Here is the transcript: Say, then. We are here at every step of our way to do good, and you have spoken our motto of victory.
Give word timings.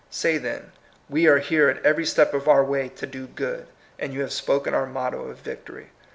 Say, 0.09 0.39
then. 0.39 0.71
We 1.11 1.27
are 1.27 1.37
here 1.37 1.69
at 1.69 1.85
every 1.85 2.05
step 2.07 2.33
of 2.33 2.47
our 2.47 2.63
way 2.65 2.89
to 2.89 3.05
do 3.05 3.27
good, 3.27 3.67
and 3.99 4.15
you 4.15 4.21
have 4.21 4.33
spoken 4.33 4.73
our 4.73 4.87
motto 4.87 5.25
of 5.29 5.37
victory. 5.41 5.91